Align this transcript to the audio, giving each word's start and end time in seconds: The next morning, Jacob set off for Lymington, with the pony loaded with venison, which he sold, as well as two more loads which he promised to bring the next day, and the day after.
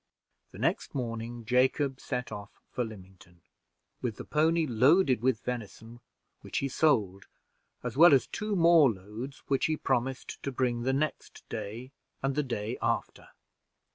The 0.49 0.57
next 0.57 0.95
morning, 0.95 1.45
Jacob 1.45 1.99
set 1.99 2.31
off 2.31 2.59
for 2.71 2.83
Lymington, 2.83 3.41
with 4.01 4.15
the 4.15 4.25
pony 4.25 4.65
loaded 4.65 5.21
with 5.21 5.41
venison, 5.43 5.99
which 6.41 6.57
he 6.57 6.67
sold, 6.67 7.27
as 7.83 7.97
well 7.97 8.11
as 8.11 8.25
two 8.25 8.55
more 8.55 8.89
loads 8.91 9.43
which 9.45 9.65
he 9.67 9.77
promised 9.77 10.41
to 10.41 10.51
bring 10.51 10.81
the 10.81 10.91
next 10.93 11.47
day, 11.49 11.91
and 12.23 12.33
the 12.33 12.41
day 12.41 12.79
after. 12.81 13.27